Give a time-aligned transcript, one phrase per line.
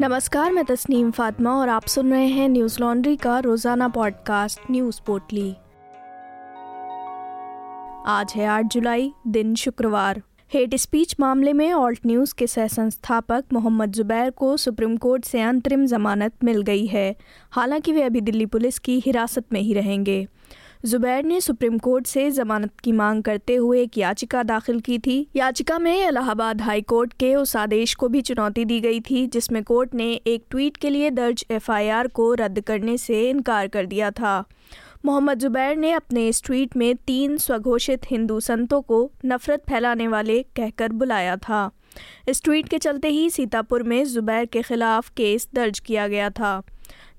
[0.00, 5.00] नमस्कार, मैं तस्नीम फातिमा और आप सुन रहे हैं न्यूज़ लॉन्ड्री का रोज़ाना पॉडकास्ट, न्यूज़
[5.06, 5.50] पोटली।
[8.06, 10.22] आज है 8 जुलाई, दिन शुक्रवार।
[10.52, 15.40] हेट स्पीच मामले में ऑल्ट न्यूज़ के सह संस्थापक मोहम्मद जुबैर को सुप्रीम कोर्ट से
[15.40, 17.16] अंतरिम जमानत मिल गई है।
[17.50, 20.26] हालाँकि वे अभी दिल्ली पुलिस की हिरासत में ही रहेंगे।
[20.84, 25.26] जुबैर ने सुप्रीम कोर्ट से जमानत की मांग करते हुए एक याचिका दाखिल की थी।
[25.36, 29.62] याचिका में इलाहाबाद हाई कोर्ट के उस आदेश को भी चुनौती दी गई थी, जिसमें
[29.64, 34.10] कोर्ट ने एक ट्वीट के लिए दर्ज एफआईआर को रद्द करने से इनकार कर दिया
[34.10, 34.44] था।
[35.04, 40.42] मोहम्मद जुबैर ने अपने इस ट्वीट में तीन स्वघोषित हिंदू संतों को नफरत फैलाने वाले
[40.56, 41.70] कहकर बुलाया था।
[42.28, 46.62] इस ट्वीट के चलते ही सीतापुर में जुबैर के खिलाफ केस दर्ज किया गया था।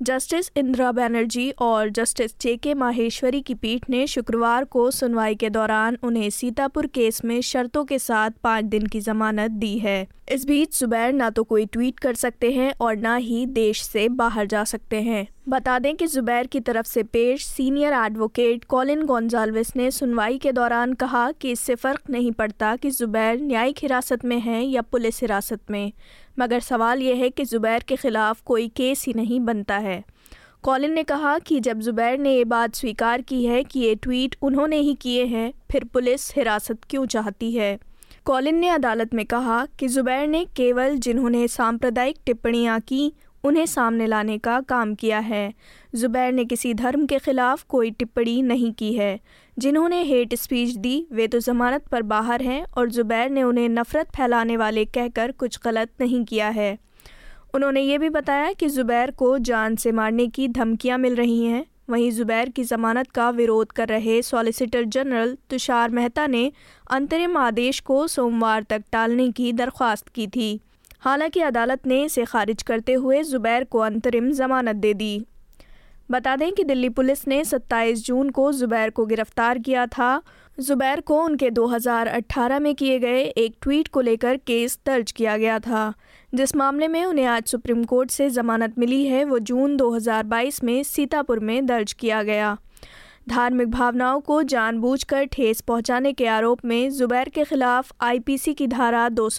[0.02, 5.50] जस्टिस इंदिरा बनर्जी और जस्टिस जे के माहेश्वरी की पीठ ने शुक्रवार को सुनवाई के
[5.50, 10.46] दौरान उन्हें सीतापुर केस में शर्तों के साथ पाँच दिन की जमानत दी है। इस
[10.46, 14.48] बीच जुबैर ना तो कोई ट्वीट कर सकते हैं और ना ही देश से बाहर
[14.48, 19.76] जा सकते हैं। बता दें कि जुबैर की तरफ़ से पेश सीनियर एडवोकेट कॉलिन गोंजाल्विस
[19.76, 24.40] ने सुनवाई के दौरान कहा कि इससे फ़र्क नहीं पड़ता कि जुबैर न्यायिक हिरासत में
[24.40, 25.92] हैं या पुलिस हिरासत में,
[26.40, 30.04] मगर सवाल यह है कि ज़ुबैर के ख़िलाफ़ कोई केस ही नहीं बनता है।
[30.64, 34.36] कॉलिन ने कहा कि जब ज़ुबैर ने ये बात स्वीकार की है कि ये ट्वीट
[34.42, 37.78] उन्होंने ही किए हैं, फिर पुलिस हिरासत क्यों चाहती है?
[38.28, 44.08] कॉलिन ने अदालत में कहा कि ज़ुबैर ने केवल जिन्होंने सांप्रदायिक टिप्पणियाँ की, उन्हें सामने
[44.08, 45.54] लाने का काम किया है।
[45.96, 49.20] ज़ुबैर ने किसी धर्म के ख़िलाफ़ कोई टिप्पणी नहीं की है।
[49.58, 54.08] जिन्होंने हेट स्पीच दी, वे तो ज़मानत पर बाहर हैं और ज़ुबैर ने उन्हें नफ़रत
[54.16, 56.78] फैलाने वाले कहकर कुछ गलत नहीं किया है।
[57.56, 61.66] उन्होंने ये भी बताया कि ज़ुबैर को जान से मारने की धमकियाँ मिल रही हैं।
[61.90, 66.52] वहीं ज़ुबैर की ज़मानत का विरोध कर रहे सॉलिसिटर जनरल तुषार मेहता ने
[66.90, 70.60] अंतरिम आदेश को सोमवार तक टालने की दरख्वास्त की थी।
[71.00, 75.26] हालाँकि अदालत ने इसे खारिज करते हुए ज़ुबैर को अंतरिम जमानत दे दी।
[76.12, 80.22] बता दें कि दिल्ली पुलिस ने 27 जून को ज़ुबैर को गिरफ़्तार किया था।
[80.60, 85.60] ज़ुबैर को उनके 2018 में किए गए एक ट्वीट को लेकर केस दर्ज किया गया
[85.60, 85.94] था।
[86.34, 90.84] जिस मामले में उन्हें आज सुप्रीम कोर्ट से ज़मानत मिली है, वो जून 2022 में
[90.84, 92.58] सीतापुर में दर्ज किया गया।
[93.30, 99.10] धार्मिक भावनाओं को जानबूझकर ठेस पहुँचाने के आरोप में जुबैर के खिलाफ आईपीसी की धारा
[99.10, 99.30] दो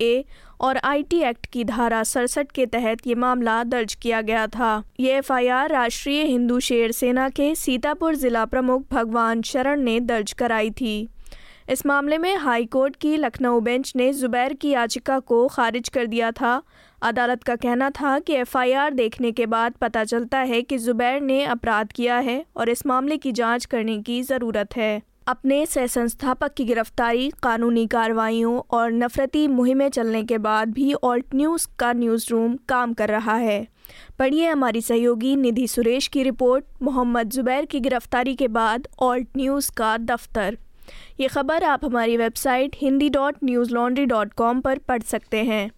[0.00, 0.24] ए
[0.60, 5.16] और आईटी एक्ट की धारा सड़सठ के तहत ये मामला दर्ज किया गया था। ये
[5.16, 11.08] एफआईआर राष्ट्रीय हिंदू शेर सेना के सीतापुर जिला प्रमुख भगवान शरण ने दर्ज कराई थी।
[11.70, 16.06] इस मामले में हाई कोर्ट की लखनऊ बेंच ने जुबैर की याचिका को खारिज कर
[16.06, 16.62] दिया था।
[17.02, 21.44] अदालत का कहना था कि एफआईआर देखने के बाद पता चलता है कि जुबैर ने
[21.44, 26.54] अपराध किया है और इस मामले की जाँच करने की ज़रूरत है। अपने सह संस्थापक
[26.54, 32.26] की गिरफ्तारी, कानूनी कार्रवाइयों और नफरती मुहिमें चलने के बाद भी ऑल्ट न्यूज़ का न्यूज़
[32.30, 33.66] रूम काम कर रहा है।
[34.18, 39.70] पढ़िए हमारी सहयोगी निधि सुरेश की रिपोर्ट। मोहम्मद जुबैर की गिरफ्तारी के बाद ऑल्ट न्यूज़
[39.72, 40.58] का दफ्तर।
[41.20, 45.70] ये खबर आप हमारी website Hindi dot news laundry dot com पर पढ़ सकते हैं।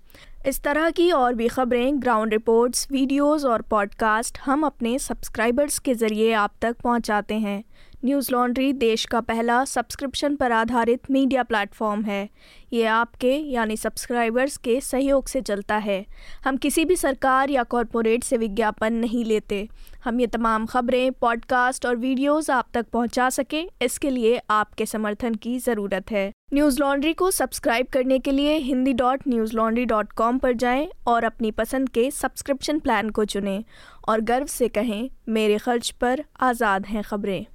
[0.46, 5.94] इस तरह की और भी खबरें ग्राउंड रिपोर्ट्स वीडियोस और पॉडकास्ट हम अपने सब्सक्राइबर्स के
[5.94, 7.64] ज़रिए आप तक पहुंचाते हैं।
[8.04, 12.28] न्यूज़ लॉन्ड्री देश का पहला सब्सक्रिप्शन पर आधारित मीडिया प्लेटफॉर्म है।
[12.72, 16.04] ये आपके, यानी सब्सक्राइबर्स के सहयोग से चलता है।
[16.44, 19.68] हम किसी भी सरकार या कॉरपोरेट से विज्ञापन नहीं लेते।
[20.04, 25.34] हम ये तमाम खबरें, पॉडकास्ट और वीडियोस आप तक पहुँचा सकें, इसके लिए आपके समर्थन
[25.34, 30.12] की ज़रूरत है। न्यूज़ लॉन्ड्री को सब्सक्राइब करने के लिए Hindi dot news laundry dot
[30.12, 33.64] com पर जाएँ और अपनी पसंद के सब्सक्रिप्शन प्लान को चुनें।
[34.08, 37.46] और गर्व से कहें, मेरे खर्च पर आज़ाद हैं खबरें।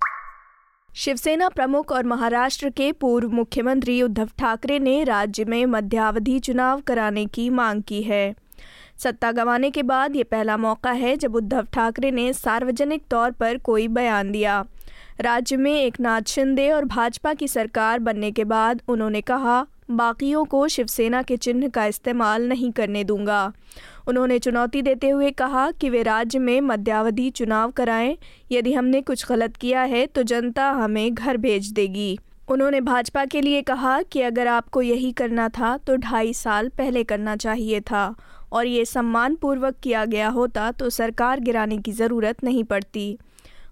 [0.95, 7.25] शिवसेना प्रमुख और महाराष्ट्र के पूर्व मुख्यमंत्री उद्धव ठाकरे ने राज्य में मध्यावधि चुनाव कराने
[7.25, 8.33] की मांग की है।
[8.97, 13.57] सत्ता गंवाने के बाद ये पहला मौका है जब उद्धव ठाकरे ने सार्वजनिक तौर पर
[13.57, 14.65] कोई बयान दिया।
[15.21, 20.43] राज्य में एक नाथ शिंदे और भाजपा की सरकार बनने के बाद उन्होंने कहा बाकियों
[20.45, 23.51] को शिवसेना के चिन्ह का इस्तेमाल नहीं करने दूँगा।
[24.07, 28.17] उन्होंने चुनौती देते हुए कहा कि वे राज्य में मध्यावधि चुनाव कराएँ।
[28.51, 32.17] यदि हमने कुछ गलत किया है तो जनता हमें घर भेज देगी।
[32.49, 37.03] उन्होंने भाजपा के लिए कहा कि अगर आपको यही करना था तो ढाई साल पहले
[37.03, 38.13] करना चाहिए था।
[38.53, 43.17] और ये सम्मानपूर्वक किया गया होता तो सरकार गिराने की ज़रूरत नहीं पड़ती।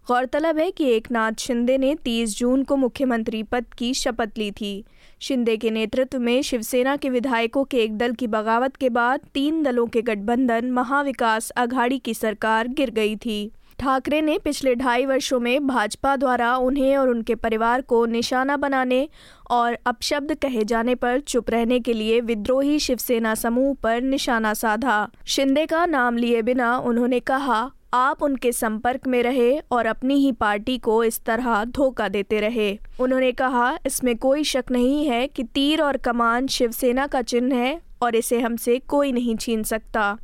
[0.09, 4.51] गौरतलब है कि एक नाथ शिंदे ने 30 जून को मुख्यमंत्री पद की शपथ ली
[4.51, 4.83] थी।
[5.19, 9.63] शिंदे के नेतृत्व में शिवसेना के विधायकों के एक दल की बगावत के बाद तीन
[9.63, 15.39] दलों के गठबंधन, महाविकास अघाड़ी की सरकार गिर गई थी। ठाकरे ने पिछले ढाई वर्षों
[15.39, 19.07] में भाजपा द्वारा उन्हें और उनके परिवार को निशाना बनाने
[19.51, 25.09] और अपशब्द कहे जाने पर चुप रहने के लिए विद्रोही शिवसेना समूह पर निशाना साधा।
[25.25, 30.31] शिंदे का नाम लिए बिना उन्होंने कहा आप उनके संपर्क में रहे और अपनी ही
[30.31, 35.43] पार्टी को इस तरह धोखा देते रहे। उन्होंने कहा, इसमें कोई शक नहीं है कि
[35.43, 40.17] तीर और कमान शिवसेना का चिन्ह है और इसे हमसे कोई नहीं छीन सकता।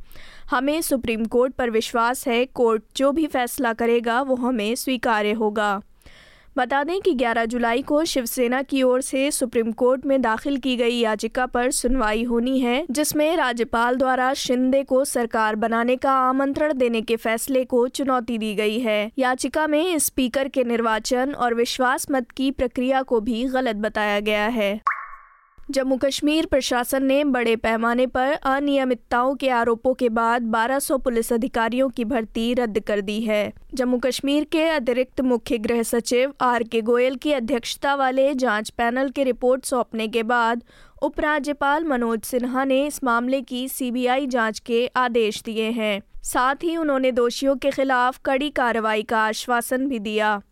[0.50, 5.82] हमें सुप्रीम कोर्ट पर विश्वास है, कोर्ट जो भी फैसला करेगा, वो हमें स्वीकार्य होगा।
[6.56, 10.76] बता दें कि 11 जुलाई को शिवसेना की ओर से सुप्रीम कोर्ट में दाखिल की
[10.76, 16.72] गई याचिका पर सुनवाई होनी है, जिसमें राज्यपाल द्वारा शिंदे को सरकार बनाने का आमंत्रण
[16.72, 22.06] देने के फैसले को चुनौती दी गई है। याचिका में स्पीकर के निर्वाचन और विश्वास
[22.10, 24.80] मत की प्रक्रिया को भी गलत बताया गया है।
[25.70, 31.88] जम्मू कश्मीर प्रशासन ने बड़े पैमाने पर अनियमितताओं के आरोपों के बाद 1200 पुलिस अधिकारियों
[31.88, 36.80] की भर्ती रद्द कर दी है। जम्मू कश्मीर के अतिरिक्त मुख्य गृह सचिव आर के
[36.82, 40.62] गोयल की अध्यक्षता वाले जाँच पैनल की रिपोर्ट सौंपने के बाद
[41.02, 46.76] उपराज्यपाल मनोज सिन्हा ने इस मामले की सीबीआई जाँच के आदेश दिए हैं। साथ ही
[46.76, 50.42] उन्होंने दोषियों के खिलाफ कड़ी कार्रवाई का आश्वासन भी दिया।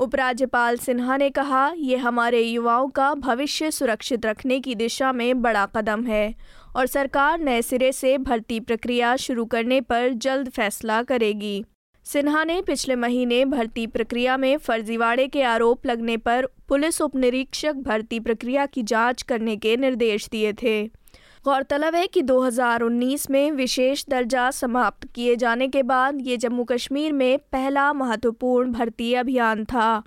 [0.00, 5.66] उपराज्यपाल सिन्हा ने कहा, ये हमारे युवाओं का भविष्य सुरक्षित रखने की दिशा में बड़ा
[5.66, 6.34] कदम है
[6.76, 11.64] और सरकार नए सिरे से भर्ती प्रक्रिया शुरू करने पर जल्द फैसला करेगी।
[12.04, 17.74] सिन्हा ने पिछले महीने भर्ती प्रक्रिया में फर्जीवाड़े के आरोप लगने पर पुलिस उप निरीक्षक
[17.74, 20.99] भर्ती प्रक्रिया की जाँच करने के निर्देश दिए थे।
[21.44, 27.12] गौरतलब है कि 2019 में विशेष दर्जा समाप्त किए जाने के बाद ये जम्मू कश्मीर
[27.12, 30.02] में पहला महत्वपूर्ण भर्ती अभियान था।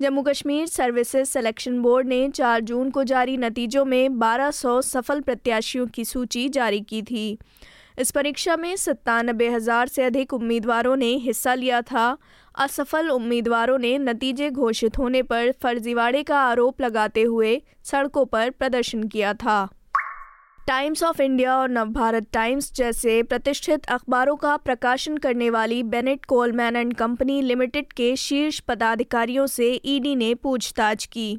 [0.00, 5.86] Jammu Kashmir services selection board ने 4 जून को जारी नतीजों में 1200 सफल प्रत्याशियों
[5.86, 7.38] की सूची जारी की थी।
[7.98, 12.16] इस परीक्षा में सत्तानबे हज़ार से अधिक उम्मीदवारों ने हिस्सा लिया था।
[12.58, 19.08] असफल उम्मीदवारों ने नतीजे घोषित होने पर फर्जीवाड़े का आरोप लगाते हुए सड़कों पर प्रदर्शन
[19.08, 19.68] किया था।
[20.66, 26.76] टाइम्स ऑफ़ इंडिया और नवभारत टाइम्स जैसे प्रतिष्ठित अखबारों का प्रकाशन करने वाली Bennett Coleman
[26.76, 31.38] and company limited के शीर्ष पदाधिकारियों से ईडी ने पूछताछ की।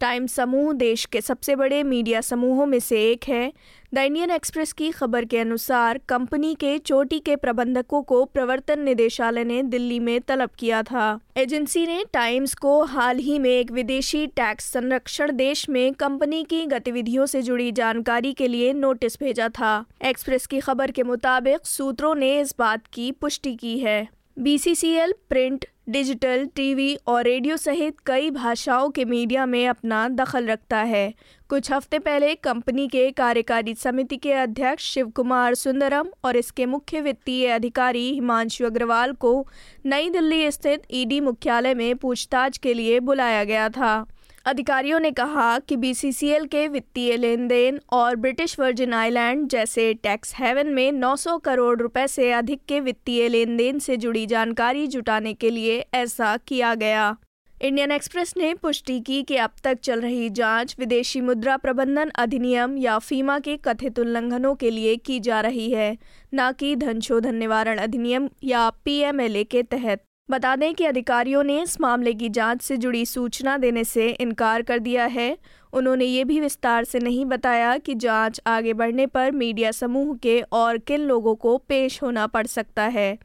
[0.00, 3.52] टाइम्स समूह देश के सबसे बड़े मीडिया समूहों में से एक है।
[3.94, 9.44] द इंडियन एक्सप्रेस की खबर के अनुसार, कंपनी के चोटी के प्रबंधकों को प्रवर्तन निदेशालय
[9.44, 14.26] ने दिल्ली में तलब किया था। एजेंसी ने टाइम्स को हाल ही में एक विदेशी
[14.26, 19.84] टैक्स संरक्षण देश में कंपनी की गतिविधियों से जुड़ी जानकारी के लिए नोटिस भेजा था।
[20.04, 25.64] एक्सप्रेस की खबर के मुताबिक, सूत्रों ने इस बात की पुष्टि की है। बीसीसीएल प्रिंट
[25.88, 31.12] डिजिटल टीवी और रेडियो सहित कई भाषाओं के मीडिया में अपना दखल रखता है।
[31.50, 37.00] कुछ हफ़्ते पहले कंपनी के कार्यकारी समिति के अध्यक्ष शिव कुमार सुंदरम और इसके मुख्य
[37.00, 39.46] वित्तीय अधिकारी हिमांशु अग्रवाल को
[39.86, 44.04] नई दिल्ली स्थित ईडी मुख्यालय में पूछताछ के लिए बुलाया गया था।
[44.48, 50.34] अधिकारियों ने कहा कि बीसीसीएल के वित्तीय लेन देन और ब्रिटिश वर्जिन आइलैंड जैसे टैक्स
[50.36, 55.34] हेवन में 900 करोड़ रुपए से अधिक के वित्तीय लेन देन से जुड़ी जानकारी जुटाने
[55.34, 57.16] के लिए ऐसा किया गया।
[57.62, 62.78] इंडियन एक्सप्रेस ने पुष्टि की कि अब तक चल रही जाँच विदेशी मुद्रा प्रबंधन अधिनियम
[62.78, 65.96] या फीमा के कथित उल्लंघनों के लिए की जा रही है,
[66.34, 71.60] न कि धन शोधन निवारण अधिनियम या पीएमएलए के तहत। बता दें कि अधिकारियों ने
[71.62, 75.36] इस मामले की जाँच से जुड़ी सूचना देने से इनकार कर दिया है।
[75.72, 80.40] उन्होंने ये भी विस्तार से नहीं बताया कि जाँच आगे बढ़ने पर मीडिया समूह के
[80.52, 83.18] और किन लोगों को पेश होना पड़ सकता है।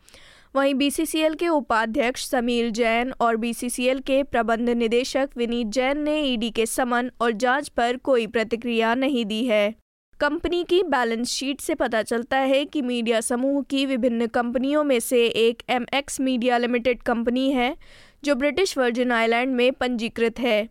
[0.55, 6.50] वहीं बीसीसीएल के उपाध्यक्ष समीर जैन और बीसीसीएल के प्रबंध निदेशक विनीत जैन ने ईडी
[6.50, 9.82] के समन और जाँच पर कोई प्रतिक्रिया नहीं दी है।
[10.20, 15.00] कंपनी की बैलेंस शीट से पता चलता है कि मीडिया समूह की विभिन्न कंपनियों में
[15.00, 17.77] से एक M X media limited company है,
[18.24, 20.70] जो ब्रिटिश वर्जिन आइलैंड में पंजीकृत है।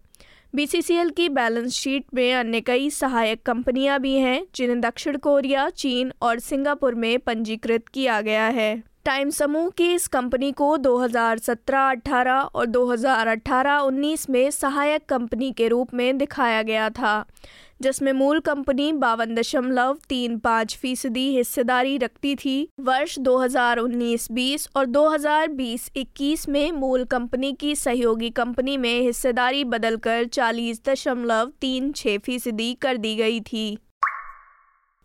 [0.55, 6.13] बीसीसीएल की बैलेंस शीट में अन्य कई सहायक कंपनियाँ भी हैं, जिन्हें दक्षिण कोरिया, चीन
[6.23, 12.67] और सिंगापुर में पंजीकृत किया गया है। टाइम समूह की इस कंपनी को 2017-18 और
[12.67, 17.25] 2018-19 में सहायक कंपनी के रूप में दिखाया गया था।
[17.83, 26.49] जिसमें मूल कंपनी बावन दशमलव तीन पाँच फ़ीसदी हिस्सेदारी रखती थी। वर्ष 2019-20 और 2020-21
[26.49, 32.97] में मूल कंपनी की सहयोगी कंपनी में हिस्सेदारी बदलकर चालीस दशमलव तीन छः फ़ीसदी कर
[32.97, 33.79] दी गई थी।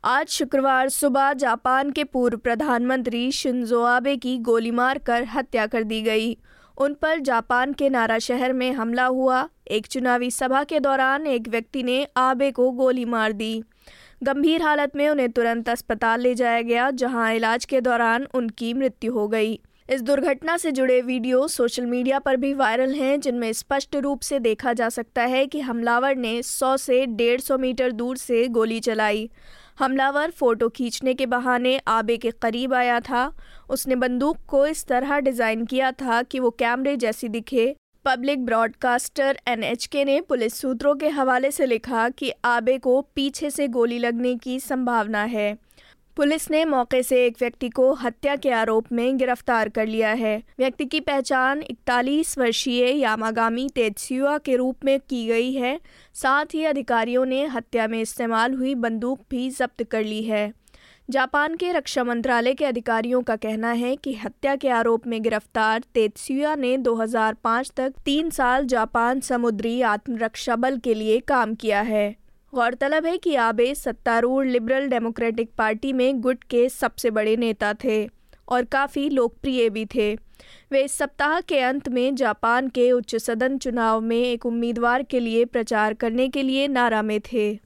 [0.03, 6.01] आज शुक्रवार सुबह जापान के पूर्व प्रधानमंत्री शिंजो आबे की गोली मारकर हत्या कर दी
[6.01, 6.38] गई।
[6.77, 11.48] उन पर जापान के नारा शहर में हमला हुआ। एक चुनावी सभा के दौरान एक
[11.48, 13.63] व्यक्ति ने आबे को गोली मार दी।
[14.24, 19.13] गंभीर हालत में उन्हें तुरंत अस्पताल ले जाया गया, जहाँ इलाज के दौरान उनकी मृत्यु
[19.13, 23.96] हो गई। इस दुर्घटना से जुड़े वीडियो सोशल मीडिया पर भी वायरल हैं, जिनमें स्पष्ट
[23.96, 28.48] रूप से देखा जा सकता है कि हमलावर ने 100 से 150 मीटर दूर से
[28.48, 29.29] गोली चलाई।
[29.79, 33.31] हमलावर फ़ोटो खींचने के बहाने आबे के करीब आया था।
[33.69, 39.39] उसने बंदूक को इस तरह डिज़ाइन किया था कि वो कैमरे जैसी दिखे। पब्लिक ब्रॉडकास्टर
[39.48, 44.36] एनएचके ने पुलिस सूत्रों के हवाले से लिखा कि आबे को पीछे से गोली लगने
[44.36, 45.57] की संभावना है।
[46.17, 50.43] पुलिस ने मौके से एक व्यक्ति को हत्या के आरोप में गिरफ़्तार कर लिया है।
[50.59, 55.79] व्यक्ति की पहचान इकतालीस वर्षीय यामागामी तेजसुआ के रूप में की गई है।
[56.13, 60.53] साथ ही अधिकारियों ने हत्या में इस्तेमाल हुई बंदूक भी जब्त कर ली है।
[61.09, 65.83] जापान के रक्षा मंत्रालय के अधिकारियों का कहना है कि हत्या के आरोप में गिरफ़्तार
[65.93, 72.26] तेतसुया ने 2005 तक तीन साल जापान समुद्री आत्मरक्षा बल के लिए काम किया है।
[72.54, 78.10] गौरतलब है कि आबे सत्तारूढ़ लिबरल डेमोक्रेटिक पार्टी में गुट के सबसे बड़े नेता थे
[78.48, 80.13] और काफ़ी लोकप्रिय भी थे।
[80.72, 85.20] वे इस सप्ताह के अंत में जापान के उच्च सदन चुनाव में एक उम्मीदवार के
[85.20, 87.60] लिए प्रचार करने के लिए नारा में थे।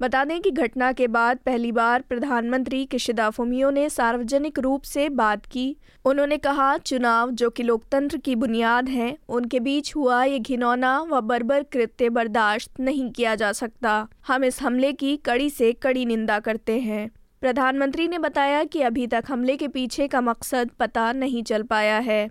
[0.00, 5.08] बता दें कि घटना के बाद पहली बार प्रधानमंत्री किशिदा फुमियो ने सार्वजनिक रूप से
[5.08, 10.38] बात की। उन्होंने कहा, चुनाव जो कि लोकतंत्र की बुनियाद हैं, उनके बीच हुआ ये
[10.38, 15.72] घिनौना व बर्बर कृत्य बर्दाश्त नहीं किया जा सकता। हम इस हमले की कड़ी से
[15.72, 20.70] कड़ी निंदा करते हैं। प्रधानमंत्री ने बताया कि अभी तक हमले के पीछे का मकसद
[20.78, 22.30] पता नहीं चल पाया है।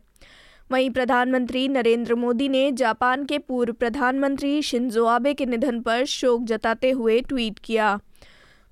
[0.72, 6.44] वहीं प्रधानमंत्री नरेंद्र मोदी ने जापान के पूर्व प्रधानमंत्री शिंजो आबे के निधन पर शोक
[6.44, 8.00] जताते हुए ट्वीट किया।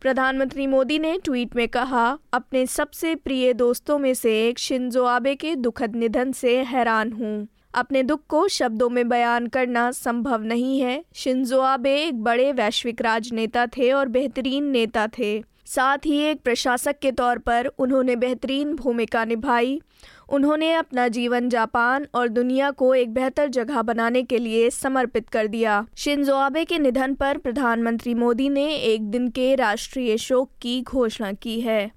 [0.02, 5.36] प्रधानमंत्री मोदी ने ट्वीट में कहा, अपने सबसे प्रिय दोस्तों में से एक शिंजो आबे
[5.36, 10.80] के दुखद निधन से हैरान हूँ। अपने दुख को शब्दों में बयान करना संभव नहीं
[10.80, 16.42] है। शिंजो आबे एक बड़े वैश्विक राजनेता थे और बेहतरीन नेता थे। साथ ही एक
[16.42, 19.82] प्रशासक के तौर पर उन्होंने बेहतरीन भूमिका निभाई।
[20.30, 25.48] उन्होंने अपना जीवन जापान और दुनिया को एक बेहतर जगह बनाने के लिए समर्पित कर
[25.48, 30.82] दिया। शिंजो आबे के निधन पर प्रधानमंत्री मोदी ने एक दिन के राष्ट्रीय शोक की
[30.82, 31.92] घोषणा की है।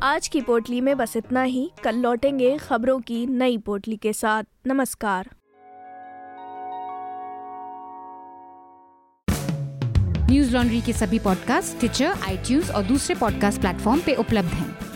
[0.00, 4.44] आज की पोटली में बस इतना ही। कल लौटेंगे खबरों की नई पोटली के साथ।
[4.66, 5.30] नमस्कार।
[10.30, 14.95] न्यूज़ लॉन्ड्री के सभी पॉडकास्ट ट्विटर आईटीज और दूसरे पॉडकास्ट प्लेटफॉर्म पे उपलब्ध हैं।